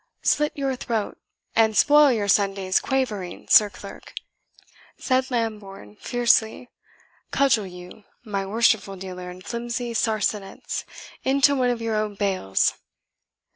[0.23, 1.19] "Slit your throat,
[1.55, 4.15] and spoil your Sunday's quavering, Sir Clerk,"
[4.97, 6.71] said Lambourne fiercely;
[7.29, 10.85] "cudgel you, my worshipful dealer in flimsy sarsenets,
[11.23, 12.73] into one of your own bales."